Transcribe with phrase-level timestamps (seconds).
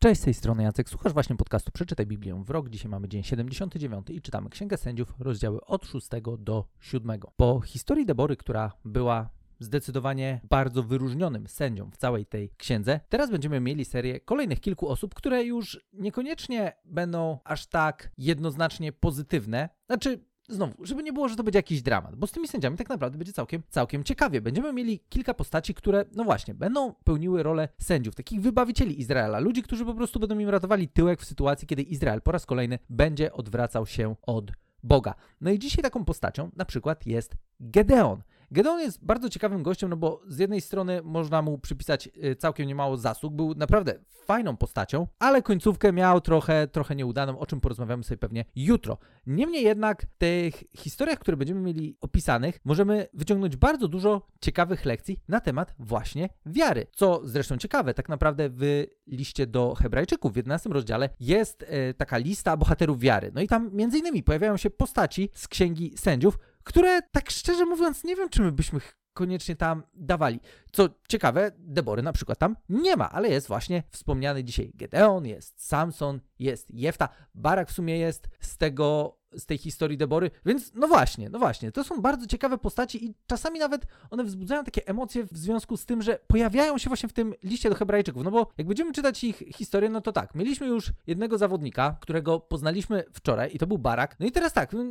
[0.00, 0.88] Cześć, z tej strony Jacek.
[0.88, 2.68] Słuchasz właśnie podcastu Przeczytaj Biblię w rok.
[2.68, 7.20] Dzisiaj mamy dzień 79 i czytamy Księgę Sędziów, rozdziały od 6 do 7.
[7.36, 9.30] Po historii Debory, która była
[9.60, 13.00] zdecydowanie bardzo wyróżnionym sędzią w całej tej księdze.
[13.08, 19.68] Teraz będziemy mieli serię kolejnych kilku osób, które już niekoniecznie będą aż tak jednoznacznie pozytywne.
[19.86, 22.88] Znaczy, znowu, żeby nie było, że to będzie jakiś dramat, bo z tymi sędziami tak
[22.88, 24.40] naprawdę będzie całkiem, całkiem ciekawie.
[24.40, 29.62] Będziemy mieli kilka postaci, które, no właśnie, będą pełniły rolę sędziów, takich wybawicieli Izraela, ludzi,
[29.62, 33.32] którzy po prostu będą im ratowali tyłek w sytuacji, kiedy Izrael po raz kolejny będzie
[33.32, 35.14] odwracał się od Boga.
[35.40, 38.22] No i dzisiaj taką postacią na przykład jest Gedeon.
[38.50, 42.66] Gedeon jest bardzo ciekawym gościem, no bo z jednej strony można mu przypisać y, całkiem
[42.66, 48.04] niemało zasług, był naprawdę fajną postacią, ale końcówkę miał trochę, trochę nieudaną, o czym porozmawiamy
[48.04, 48.98] sobie pewnie jutro.
[49.26, 55.20] Niemniej jednak w tych historiach, które będziemy mieli opisanych, możemy wyciągnąć bardzo dużo ciekawych lekcji
[55.28, 56.86] na temat właśnie wiary.
[56.92, 62.16] Co zresztą ciekawe, tak naprawdę w liście do Hebrajczyków w 11 rozdziale jest e, taka
[62.18, 63.30] lista bohaterów wiary.
[63.34, 68.04] No i tam między innymi pojawiają się postaci z księgi sędziów, które tak szczerze mówiąc
[68.04, 68.80] nie wiem, czy my byśmy
[69.12, 70.40] koniecznie tam dawali.
[70.72, 75.66] Co ciekawe, Debory na przykład tam nie ma, ale jest właśnie wspomniany dzisiaj Gedeon, jest
[75.66, 80.88] Samson, jest Jefta, Barak w sumie jest z tego z tej historii Debory, więc no
[80.88, 85.24] właśnie, no właśnie, to są bardzo ciekawe postaci i czasami nawet one wzbudzają takie emocje
[85.24, 88.46] w związku z tym, że pojawiają się właśnie w tym liście do Hebrajczyków, no bo
[88.58, 93.50] jak będziemy czytać ich historię, no to tak, mieliśmy już jednego zawodnika, którego poznaliśmy wczoraj
[93.54, 94.84] i to był Barak, no i teraz tak, no,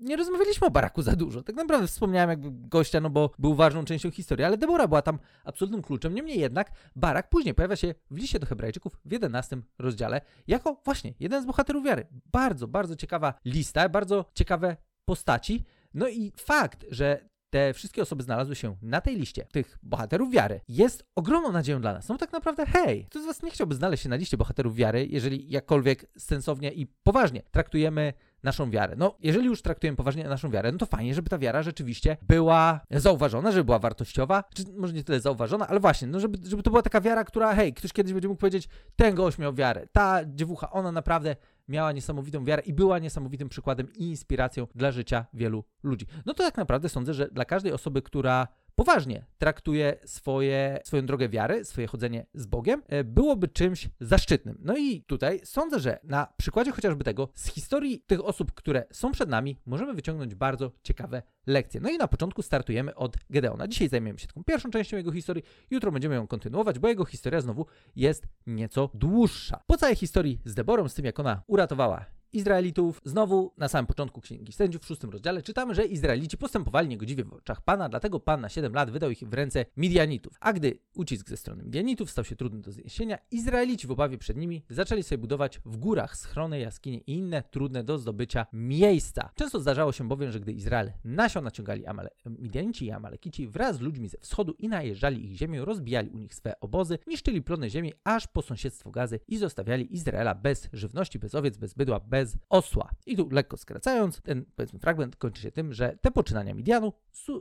[0.00, 3.84] nie rozmawialiśmy o Baraku za dużo, tak naprawdę wspomniałem jakby gościa, no bo był ważną
[3.84, 8.16] częścią historii, ale Debora była tam absolutnym kluczem, niemniej jednak Barak później pojawia się w
[8.16, 12.06] liście do Hebrajczyków w 11 rozdziale jako właśnie jeden z bohaterów wiary.
[12.32, 15.64] Bardzo, bardzo ciekawa lista, bardzo ciekawe postaci.
[15.94, 20.60] No i fakt, że te wszystkie osoby znalazły się na tej liście tych bohaterów wiary,
[20.68, 22.08] jest ogromną nadzieją dla nas.
[22.08, 25.06] No tak naprawdę, hej, kto z Was nie chciałby znaleźć się na liście bohaterów wiary,
[25.10, 28.12] jeżeli jakkolwiek sensownie i poważnie traktujemy
[28.42, 28.94] naszą wiarę.
[28.96, 32.80] No, jeżeli już traktujemy poważnie naszą wiarę, no to fajnie, żeby ta wiara rzeczywiście była
[32.90, 36.70] zauważona, żeby była wartościowa, czy może nie tyle zauważona, ale właśnie, no żeby, żeby to
[36.70, 40.20] była taka wiara, która, hej, ktoś kiedyś będzie mógł powiedzieć, ten gość miał wiarę, ta
[40.26, 41.36] dziewucha, ona naprawdę
[41.68, 46.06] miała niesamowitą wiarę i była niesamowitym przykładem i inspiracją dla życia wielu ludzi.
[46.26, 48.48] No to tak naprawdę sądzę, że dla każdej osoby, która
[48.78, 54.58] poważnie traktuje swoje, swoją drogę wiary, swoje chodzenie z Bogiem, e, byłoby czymś zaszczytnym.
[54.62, 59.12] No i tutaj sądzę, że na przykładzie chociażby tego, z historii tych osób, które są
[59.12, 61.80] przed nami, możemy wyciągnąć bardzo ciekawe lekcje.
[61.80, 63.68] No i na początku startujemy od Gedeona.
[63.68, 67.40] Dzisiaj zajmiemy się taką pierwszą częścią jego historii, jutro będziemy ją kontynuować, bo jego historia
[67.40, 67.66] znowu
[67.96, 69.60] jest nieco dłuższa.
[69.66, 73.00] Po całej historii z Deborą, z tym jak ona uratowała Izraelitów.
[73.04, 77.32] Znowu na samym początku Księgi Sędziów w szóstym rozdziale czytamy, że Izraelici postępowali niegodziwie w
[77.32, 80.36] oczach Pana, dlatego Pan na 7 lat wydał ich w ręce Midianitów.
[80.40, 84.36] A gdy ucisk ze strony Midianitów stał się trudny do zniesienia, Izraelici w obawie przed
[84.36, 89.30] nimi zaczęli sobie budować w górach schrony, jaskinie i inne trudne do zdobycia miejsca.
[89.34, 93.80] Często zdarzało się bowiem, że gdy Izrael nasiał naciągali Amale Midianici i Amalekici wraz z
[93.80, 97.92] ludźmi ze wschodu i najeżdżali ich ziemię, rozbijali u nich swe obozy, niszczyli plony ziemi
[98.04, 102.36] aż po sąsiedztwo Gazy i zostawiali Izraela bez żywności, bez owiec, bez bydła, bez bez
[102.48, 102.90] osła.
[103.06, 106.92] I tu lekko skracając, ten powiedzmy fragment kończy się tym, że te poczynania Midianu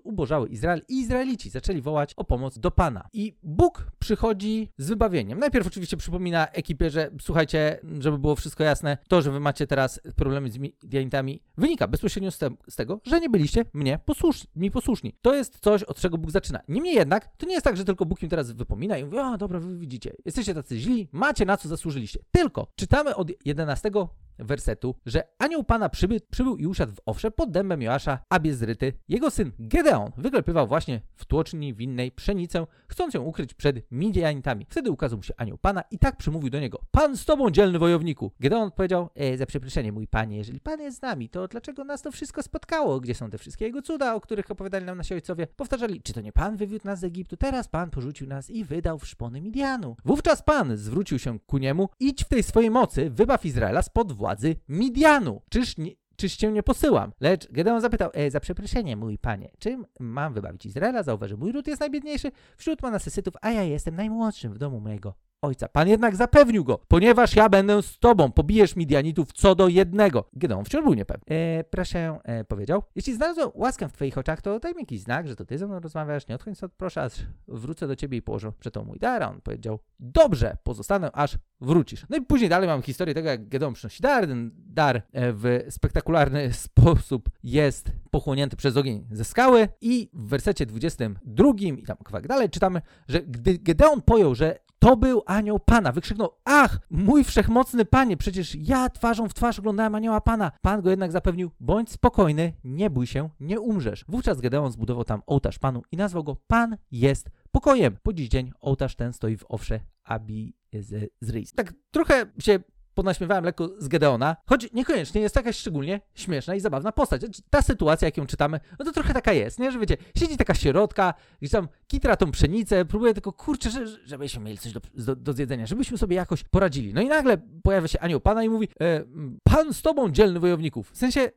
[0.03, 3.07] ubożały Izrael i Izraelici zaczęli wołać o pomoc do Pana.
[3.13, 5.39] I Bóg przychodzi z wybawieniem.
[5.39, 10.01] Najpierw oczywiście przypomina ekipie, że słuchajcie, żeby było wszystko jasne, to, że wy macie teraz
[10.15, 14.71] problemy z Midianitami, wynika bezpośrednio z, te, z tego, że nie byliście mnie posłuszni, mi
[14.71, 15.15] posłuszni.
[15.21, 16.59] To jest coś, od czego Bóg zaczyna.
[16.67, 19.37] Niemniej jednak, to nie jest tak, że tylko Bóg im teraz wypomina i mówi, o
[19.37, 22.19] dobra, wy widzicie, jesteście tacy źli, macie na co zasłużyliście.
[22.31, 23.91] Tylko czytamy od 11
[24.39, 28.93] wersetu, że anioł Pana przyby, przybył i usiadł w owsze pod dębem Joasza, a Biezryty.
[29.07, 34.65] Jego syn Gedeon wyklepywał właśnie w tłoczni winnej pszenicę, chcąc ją ukryć przed Midianitami.
[34.69, 37.79] Wtedy ukazał mu się anioł Pana i tak przymówił do niego, Pan z tobą, dzielny
[37.79, 38.31] wojowniku.
[38.39, 42.01] Gedeon odpowiedział, e, za przeproszenie, mój Panie, jeżeli Pan jest z nami, to dlaczego nas
[42.01, 42.99] to wszystko spotkało?
[42.99, 45.47] Gdzie są te wszystkie jego cuda, o których opowiadali nam nasi ojcowie?
[45.47, 47.37] Powtarzali, czy to nie Pan wywiódł nas z Egiptu?
[47.37, 49.95] Teraz Pan porzucił nas i wydał w szpony Midianu.
[50.05, 54.26] Wówczas Pan zwrócił się ku niemu, idź w tej swojej mocy, wybaw Izraela spod władzy
[54.69, 55.41] Midianu.
[55.49, 57.11] Czyż nie, czyż cię nie posyłam?
[57.19, 61.03] Lecz Gedeon zapytał, e, za przeproszenie, mój panie, czym mam wybawić Izraela?
[61.03, 65.67] Zauważy, mój ród jest najbiedniejszy wśród manasesytów, a ja jestem najmłodszym w domu mojego ojca.
[65.67, 70.29] Pan jednak zapewnił go, ponieważ ja będę z tobą, pobijesz Midianitów co do jednego.
[70.33, 71.35] Gedeon wciąż był niepewny.
[71.35, 75.27] E, proszę, e, powiedział, jeśli znalazłem łaskę w twoich oczach, to daj mi jakiś znak,
[75.27, 77.13] że to ty ze mną rozmawiasz, nie odchodź stąd, proszę, aż
[77.47, 79.23] wrócę do ciebie i położę przed tą mój dar.
[79.23, 82.05] A on powiedział, dobrze, pozostanę, aż wrócisz.
[82.09, 84.27] No i później dalej mam historię tego, jak Gedeon przynosi dar.
[84.27, 90.65] Ten dar e, w spektakularny sposób jest pochłonięty przez ogień ze skały i w wersecie
[90.65, 95.91] 22 i tam kawałek dalej czytamy, że gdy Gedeon pojął, że to był anioł Pana.
[95.91, 100.51] Wykrzyknął, ach, mój wszechmocny Panie, przecież ja twarzą w twarz oglądałem anioła Pana.
[100.61, 104.05] Pan go jednak zapewnił, bądź spokojny, nie bój się, nie umrzesz.
[104.07, 107.97] Wówczas Gedeon zbudował tam ołtarz Panu i nazwał go Pan jest pokojem.
[108.03, 111.11] Po dziś dzień ołtarz ten stoi w Owsze Abi z
[111.55, 112.59] Tak trochę się
[112.97, 117.21] ponaśmiewałem lekko z Gedeona, choć niekoniecznie jest jakaś szczególnie śmieszna i zabawna postać.
[117.49, 119.71] Ta sytuacja, jak ją czytamy, no to trochę taka jest, nie?
[119.71, 124.43] Że wiecie, siedzi taka sierotka, gdzieś tam kitra tą pszenicę, próbuje tylko, kurczę, że, żebyśmy
[124.43, 126.93] mieli coś do, do, do, zjedzenia, żebyśmy sobie jakoś poradzili.
[126.93, 129.03] No i nagle pojawia się anioł pana i mówi, e,
[129.43, 130.91] pan z tobą, dzielny wojowników.
[130.91, 131.31] W sensie,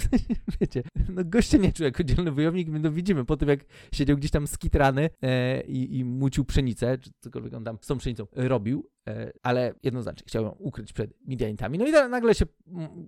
[0.60, 3.60] wiecie, no goście nie czuł jako dzielny wojownik, my to widzimy po tym, jak
[3.94, 7.98] siedział gdzieś tam skitrany e, i, i mucił pszenicę, czy cokolwiek on tam z tą
[7.98, 11.78] pszenicą robił, e, ale jednoznacznie chciał ją ukryć przed Midianitami.
[11.78, 12.44] No i nagle się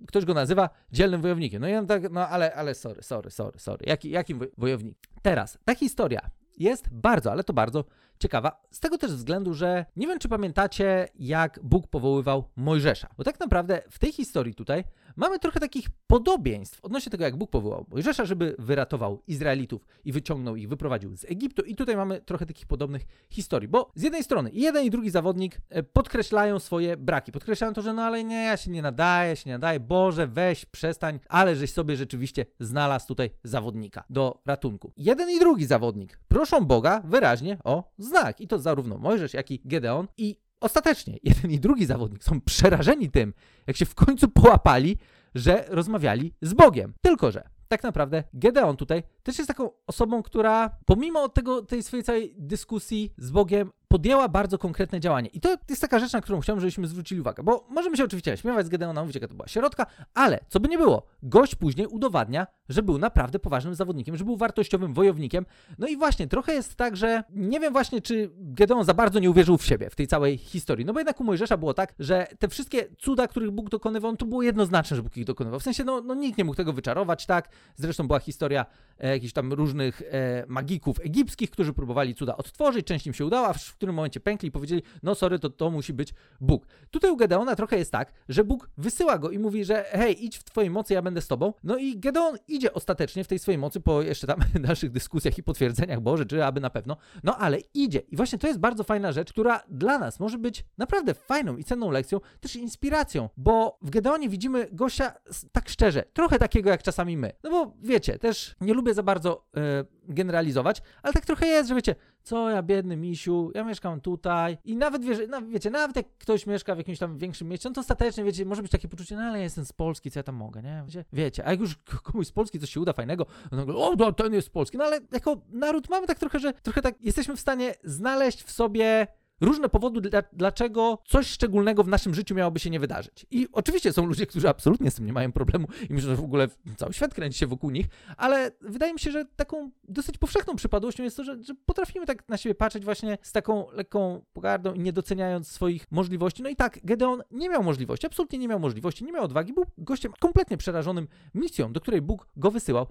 [0.09, 1.61] ktoś go nazywa dzielnym wojownikiem.
[1.61, 3.85] No i on tak, no ale, ale sorry, sorry, sorry, sorry.
[3.87, 4.99] Jaki, jakim wojownik?
[5.23, 7.85] Teraz, ta historia jest bardzo, ale to bardzo
[8.19, 8.63] ciekawa.
[8.71, 13.09] Z tego też względu, że nie wiem, czy pamiętacie, jak Bóg powoływał Mojżesza.
[13.17, 14.85] Bo tak naprawdę w tej historii tutaj
[15.19, 20.57] mamy trochę takich podobieństw odnośnie tego, jak Bóg powołał Mojżesza, żeby wyratował Izraelitów i wyciągnął
[20.57, 21.63] ich, wyprowadził z Egiptu.
[21.63, 25.61] I tutaj mamy trochę takich podobnych historii, bo z jednej strony jeden i drugi zawodnik
[25.69, 27.33] e, podkreślają swoje braki.
[27.33, 30.65] Podkreślają to, że no ale nie, ja się nie nadaję, się nie nadaję, Boże, weź,
[30.65, 34.93] przestań, ale żeś sobie rzeczywiście znalazł tutaj zawodnika do ratunku.
[34.97, 38.41] Jeden i drugi zawodnik proszą Boga wyraźnie o znak.
[38.41, 40.07] I to zarówno Mojżesz, jak i Gedeon.
[40.17, 43.35] I ostatecznie jeden i drugi zawodnik są przerażeni tym,
[43.67, 44.97] jak się w końcu połapali,
[45.35, 46.95] że rozmawiali z Bogiem.
[47.03, 52.05] Tylko, że tak naprawdę Gedeon tutaj też jest taką osobą, która pomimo tego, tej swojej
[52.05, 55.29] całej dyskusji z Bogiem podjęła bardzo konkretne działanie.
[55.29, 58.37] I to jest taka rzecz, na którą chciałbym, żebyśmy zwrócili uwagę, bo możemy się oczywiście
[58.37, 61.87] śmiewać z Gedeona, mówić, jaka to była środka, ale co by nie było, gość później
[61.87, 65.47] udowadnia, że był naprawdę poważnym zawodnikiem, że był wartościowym wojownikiem.
[65.79, 69.31] No i właśnie, trochę jest tak, że nie wiem właśnie, czy Gedeon za bardzo nie
[69.31, 70.85] uwierzył w siebie w tej całej historii.
[70.85, 74.27] No bo jednak u Mojżesza było tak, że te wszystkie cuda, których Bóg dokonywał, to
[74.27, 75.61] było jednoznaczne, że Bóg ich dokonywał.
[75.61, 77.49] W sensie, no, no nikt nie mógł tego wyczarować, tak?
[77.75, 78.67] Zresztą była historia
[78.99, 83.53] e, jakichś tam różnych e, magików egipskich, którzy próbowali cuda odtworzyć, część im się udała,
[83.53, 86.67] w którym momencie pękli i powiedzieli, no sorry, to to musi być Bóg.
[86.91, 90.39] Tutaj u Gedeona trochę jest tak, że Bóg wysyła go i mówi, że hej, idź
[90.39, 91.53] w twojej mocy, ja będę z tobą.
[91.65, 95.43] No i Gedeon idzie ostatecznie w tej swojej mocy po jeszcze tam dalszych dyskusjach i
[95.43, 97.99] potwierdzeniach, Boże, czy aby na pewno, no ale idzie.
[97.99, 101.65] I właśnie to jest bardzo fajna rzecz, która dla nas może być naprawdę fajną i
[101.65, 105.15] cenną lekcją, też inspiracją, bo w Gedeonie widzimy gościa
[105.53, 107.33] tak szczerze, trochę takiego jak czasami my.
[107.45, 109.63] No bo wiecie, też nie lubię za bardzo yy,
[110.09, 111.95] generalizować, ale tak trochę jest, że wiecie,
[112.29, 115.05] co ja biedny misiu, ja mieszkam tutaj i nawet
[115.49, 118.63] wiecie, nawet jak ktoś mieszka w jakimś tam większym mieście, no to ostatecznie, wiecie, może
[118.63, 120.83] być takie poczucie, no ale ja jestem z Polski, co ja tam mogę, nie?
[120.87, 124.13] Wiecie, wiecie a jak już komuś z Polski coś się uda fajnego, no to o,
[124.13, 127.37] ten jest z Polski, no ale jako naród mamy tak trochę, że trochę tak jesteśmy
[127.37, 129.07] w stanie znaleźć w sobie
[129.41, 133.27] różne powody, dlaczego coś szczególnego w naszym życiu miałoby się nie wydarzyć.
[133.31, 136.25] I oczywiście są ludzie, którzy absolutnie z tym nie mają problemu i myślę, że w
[136.25, 137.87] ogóle cały świat kręci się wokół nich,
[138.17, 142.29] ale wydaje mi się, że taką dosyć powszechną przypadłością jest to, że, że potrafimy tak
[142.29, 146.43] na siebie patrzeć właśnie z taką lekką pogardą i nie doceniając swoich możliwości.
[146.43, 149.65] No i tak, Gedeon nie miał możliwości, absolutnie nie miał możliwości, nie miał odwagi, był
[149.79, 152.87] gościem kompletnie przerażonym misją, do której Bóg go wysyłał,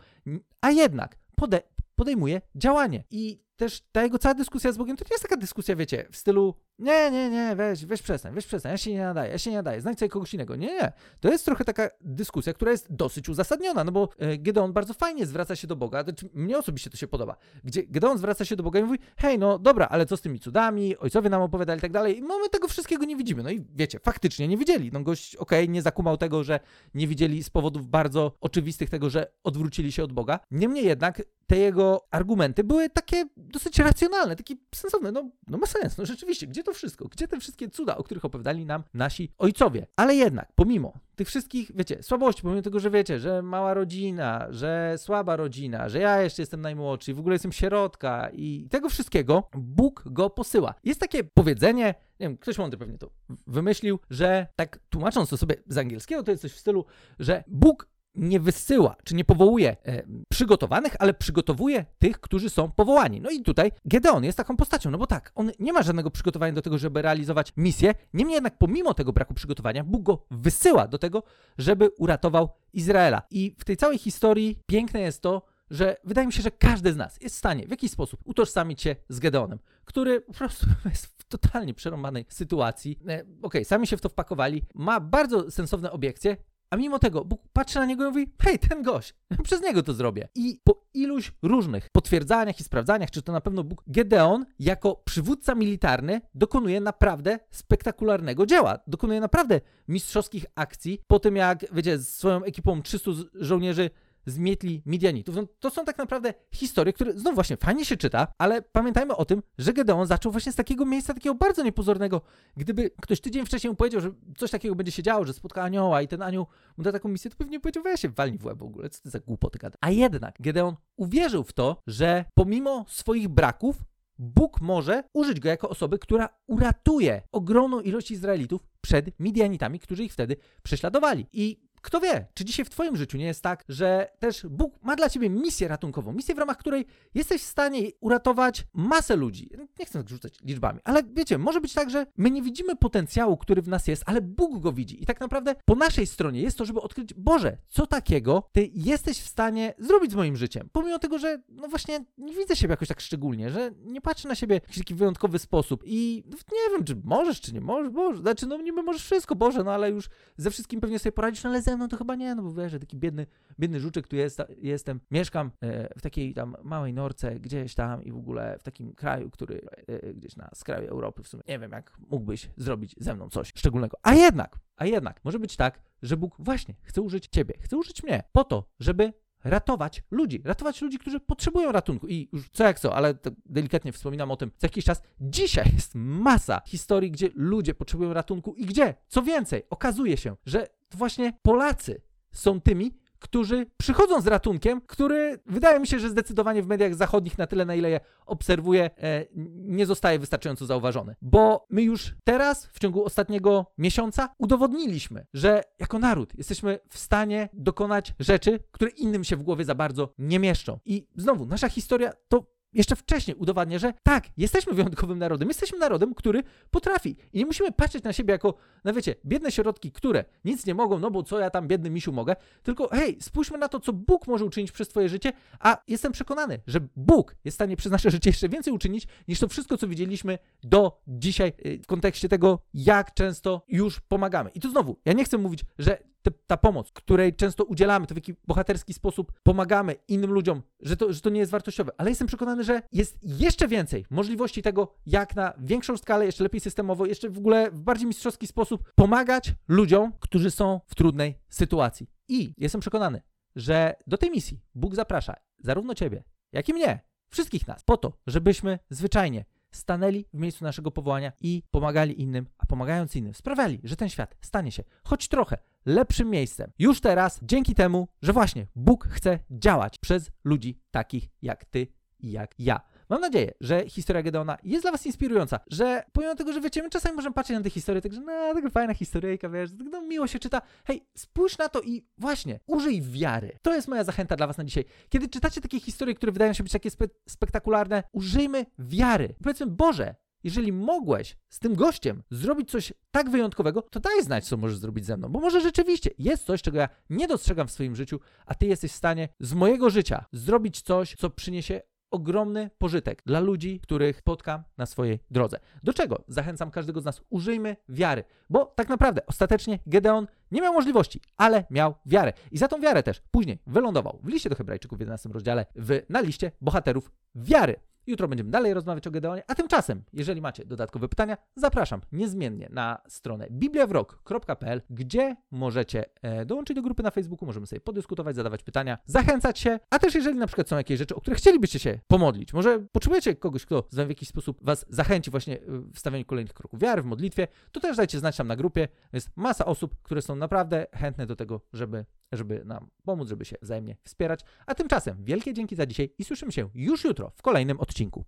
[0.62, 1.62] a jednak pode
[1.96, 3.04] podejmuje działanie.
[3.12, 6.18] I też ta jego cała dyskusja z Bogiem to nie jest taka dyskusja, wiecie, w
[6.18, 9.52] stylu nie, nie, nie, weź, weź przestań, weź przestań, ja się nie nadaję, ja się
[9.52, 10.56] nie nadaję, znajdź sobie kogoś innego.
[10.56, 10.92] Nie, nie.
[11.20, 15.26] To jest trochę taka dyskusja, która jest dosyć uzasadniona, no bo e, Gedeon bardzo fajnie
[15.26, 18.64] zwraca się do Boga, znaczy mnie osobiście to się podoba, gdzie Gedeon zwraca się do
[18.64, 21.82] Boga i mówi, hej, no dobra, ale co z tymi cudami, ojcowie nam opowiadali i
[21.82, 23.44] tak dalej, i my tego wszystkiego nie widzimy.
[23.44, 24.92] No i wiecie, faktycznie nie widzieli.
[24.94, 26.60] No gość, okej, okay, nie zakumał tego, że
[26.94, 30.40] nie widzieli z powodów bardzo oczywistych tego, że odwrócili się od Boga.
[30.52, 35.12] Niemniej jednak te jego argumenty były takie dosyć racjonalne, takie sensowne.
[35.12, 37.08] No, no ma sens, no rzeczywiście, gdzie to wszystko?
[37.08, 39.88] Gdzie te wszystkie cuda, o których opowiadali nam nasi ojcowie?
[39.96, 44.96] Ale jednak, pomimo tych wszystkich, wiecie, słabości, pomimo tego, że wiecie, że mała rodzina, że
[44.98, 49.50] słaba rodzina, że ja jeszcze jestem najmłodszy i w ogóle jestem sierotka i tego wszystkiego,
[49.58, 50.74] Bóg go posyła.
[50.84, 51.86] Jest takie powiedzenie,
[52.20, 53.10] nie wiem, ktoś mądry pewnie to
[53.48, 56.86] wymyślił, że tak tłumacząc to sobie z angielskiego, to jest coś w stylu,
[57.20, 63.22] że Bóg nie wysyła, czy nie powołuje e, przygotowanych, ale przygotowuje tych, którzy są powołani.
[63.22, 66.54] No i tutaj Gedeon jest taką postacią, no bo tak, on nie ma żadnego przygotowania
[66.54, 70.98] do tego, żeby realizować misję, niemniej jednak pomimo tego braku przygotowania, Bóg go wysyła do
[70.98, 71.24] tego,
[71.58, 73.22] żeby uratował Izraela.
[73.32, 76.96] I w tej całej historii piękne jest to, że wydaje mi się, że każdy z
[76.96, 81.06] nas jest w stanie w jakiś sposób utożsamić się z Gedeonem, który po prostu jest
[81.06, 83.00] w totalnie przerąbanej sytuacji.
[83.08, 86.38] E, Okej, okay, sami się w to wpakowali, ma bardzo sensowne obiekcje,
[86.70, 89.94] A mimo tego Bóg patrzy na niego i mówi: Hej, ten gość, przez niego to
[89.94, 90.28] zrobię.
[90.36, 95.56] I po iluś różnych potwierdzaniach i sprawdzaniach, czy to na pewno Bóg, Gedeon jako przywódca
[95.56, 98.80] militarny dokonuje naprawdę spektakularnego dzieła.
[98.88, 103.90] Dokonuje naprawdę mistrzowskich akcji po tym, jak, wiecie, z swoją ekipą 300 żołnierzy
[104.28, 105.36] zmietli Midianitów.
[105.36, 109.26] No, to są tak naprawdę historie, które znów właśnie fajnie się czyta, ale pamiętajmy o
[109.26, 112.22] tym, że Gedeon zaczął właśnie z takiego miejsca, takiego bardzo niepozornego.
[112.58, 116.02] Gdyby ktoś tydzień wcześniej mu powiedział, że coś takiego będzie się działo, że spotka anioła
[116.02, 118.58] i ten anioł mu da taką misję, to pewnie powiedział, weź się walnij w łeb
[118.58, 119.78] w ogóle, co ty za głupoty gada.
[119.82, 123.76] A jednak Gedeon uwierzył w to, że pomimo swoich braków
[124.20, 130.14] Bóg może użyć go jako osoby, która uratuje ogromną ilość Izraelitów przed Midianitami, którzy ich
[130.14, 131.26] wtedy prześladowali.
[131.34, 134.96] I kto wie, czy dzisiaj w Twoim życiu nie jest tak, że też Bóg ma
[134.96, 139.50] dla Ciebie misję ratunkową, misję, w ramach której jesteś w stanie uratować masę ludzi.
[139.80, 143.62] Nie chcę rzucać liczbami, ale wiecie, może być tak, że my nie widzimy potencjału, który
[143.62, 145.04] w nas jest, ale Bóg go widzi.
[145.04, 149.20] I tak naprawdę po naszej stronie jest to, żeby odkryć, Boże, co takiego Ty jesteś
[149.20, 150.70] w stanie zrobić z moim życiem.
[150.72, 154.36] Pomimo tego, że no właśnie nie widzę siebie jakoś tak szczególnie, że nie patrzę na
[154.36, 158.48] siebie w taki wyjątkowy sposób i nie wiem, czy możesz, czy nie możesz, Boże, znaczy
[158.48, 161.62] no niby możesz wszystko, Boże, no ale już ze wszystkim pewnie sobie poradzisz, no ale
[161.68, 163.28] ze mną to chyba nie, no bo wiesz, że taki biedny,
[163.60, 168.12] biedny żuczek tu jest, jestem, mieszkam e, w takiej tam małej norce gdzieś tam i
[168.12, 171.72] w ogóle w takim kraju, który e, gdzieś na skraju Europy w sumie, nie wiem
[171.72, 173.98] jak mógłbyś zrobić ze mną coś szczególnego.
[174.04, 178.04] A jednak, a jednak, może być tak, że Bóg właśnie chce użyć ciebie, chce użyć
[178.04, 182.08] mnie po to, żeby ratować ludzi, ratować ludzi, którzy potrzebują ratunku.
[182.08, 183.14] I już co jak co, ale
[183.46, 185.02] delikatnie wspominam o tym co jakiś czas.
[185.22, 190.68] Dzisiaj jest masa historii, gdzie ludzie potrzebują ratunku i gdzie, co więcej, okazuje się, że
[190.96, 192.02] właśnie Polacy
[192.32, 197.38] są tymi, którzy przychodzą z ratunkiem, który wydaje mi się, że zdecydowanie w mediach zachodnich
[197.38, 199.26] na tyle, na ile je obserwuję, e,
[199.56, 201.16] nie zostaje wystarczająco zauważony.
[201.22, 207.50] Bo my już teraz, w ciągu ostatniego miesiąca, udowodniliśmy, że jako naród jesteśmy w stanie
[207.54, 210.80] dokonać rzeczy, które innym się w głowie za bardzo nie mieszczą.
[210.86, 216.14] I znowu, nasza historia to jeszcze wcześniej udowadnia, że tak, jesteśmy wyjątkowym narodem, jesteśmy narodem,
[216.14, 217.16] który potrafi.
[217.34, 221.00] I nie musimy patrzeć na siebie jako, no wiecie, biedne środki, które nic nie mogą,
[221.00, 224.28] no bo co ja tam biedny misiu mogę, tylko hej, spójrzmy na to, co Bóg
[224.28, 228.12] może uczynić przez twoje życie, a jestem przekonany, że Bóg jest w stanie przez nasze
[228.12, 232.60] życie jeszcze więcej uczynić, niż to wszystko, co widzieliśmy do dzisiaj y, w kontekście tego,
[232.74, 234.50] jak często już pomagamy.
[234.50, 235.98] I tu znowu, ja nie chcę mówić, że
[236.32, 240.98] te, ta pomoc, której często udzielamy, to w jaki bohaterski sposób pomagamy innym ludziom, że
[240.98, 241.92] to, że to nie jest wartościowe.
[241.98, 246.62] Ale jestem przekonany, że jest jeszcze więcej możliwości tego, jak na większą skalę, jeszcze lepiej
[246.62, 252.08] systemowo, jeszcze w ogóle w bardziej mistrzowski sposób pomagać ludziom, którzy są w trudnej sytuacji.
[252.28, 253.22] I jestem przekonany,
[253.56, 258.14] że do tej misji Bóg zaprasza zarówno Ciebie, jak i mnie, wszystkich nas, po to,
[258.28, 259.46] żebyśmy zwyczajnie
[259.78, 264.36] stanęli w miejscu naszego powołania i pomagali innym, a pomagając innym sprawiali, że ten świat
[264.42, 266.72] stanie się choć trochę lepszym miejscem.
[266.80, 271.88] Już teraz, dzięki temu, że właśnie Bóg chce działać przez ludzi takich jak ty
[272.20, 272.82] i jak ja.
[273.10, 276.90] Mam nadzieję, że historia Gedeona jest dla was inspirująca, że pomimo tego, że wiecie, my
[276.90, 280.02] czasami możemy patrzeć na tę historię, tak, że no, taka fajna historyjka, wiesz, tak, no,
[280.02, 280.62] miło się czyta.
[280.86, 283.58] Hej, spójrz na to i właśnie, użyj wiary.
[283.62, 284.86] To jest moja zachęta dla was na dzisiaj.
[285.10, 289.36] Kiedy czytacie takie historie, które wydają się być takie spe spektakularne, użyjmy wiary.
[289.44, 294.58] Powiedzmy, Boże, jeżeli mogłeś z tym gościem zrobić coś tak wyjątkowego, to daj znać, co
[294.58, 297.96] możesz zrobić ze mną, bo może rzeczywiście jest coś, czego ja nie dostrzegam w swoim
[297.96, 301.82] życiu, a ty jesteś w stanie z mojego życia zrobić coś, co przyniesie
[302.18, 305.60] ogromny pożytek dla ludzi, których spotkam na swojej drodze.
[305.84, 307.22] Do czego zachęcam każdego z nas?
[307.30, 312.34] Użyjmy wiary, bo tak naprawdę ostatecznie Gedeon nie miał możliwości, ale miał wiarę.
[312.52, 316.02] I za tą wiarę też później wylądował w liście do Hebrajczyków w 11 rozdziale w,
[316.10, 317.76] na liście bohaterów wiary.
[318.08, 323.02] Jutro będziemy dalej rozmawiać o Gedeonie, a tymczasem, jeżeli macie dodatkowe pytania, zapraszam niezmiennie na
[323.08, 328.98] stronę bibliawrok.pl, gdzie możecie e, dołączyć do grupy na Facebooku, możemy sobie podyskutować, zadawać pytania,
[329.06, 332.54] zachęcać się, a też jeżeli na przykład są jakieś rzeczy, o które chcielibyście się pomodlić,
[332.54, 335.58] może potrzebujecie kogoś, kto w jakiś sposób was zachęci właśnie
[335.94, 338.88] w stawianiu kolejnych kroków wiary, w modlitwie, to też dajcie znać tam na grupie.
[339.14, 343.56] Jest masa osób, które są naprawdę chętne do tego, żeby żeby nam pomóc, żeby się
[343.62, 344.40] wzajemnie wspierać.
[344.66, 348.26] A tymczasem wielkie dzięki za dzisiaj i słyszymy się już jutro w kolejnym odcinku.